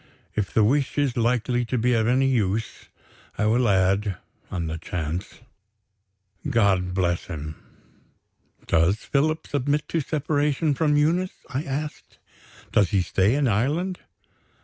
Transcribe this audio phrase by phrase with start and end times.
[0.33, 2.85] If the wish is likely to be of any use,
[3.37, 4.17] I will add
[4.49, 5.41] (on the chance)
[6.49, 7.55] God bless him."
[8.65, 12.17] "Does Philip submit to separation from Eunice?" I asked.
[12.71, 13.99] "Does he stay in Ireland?"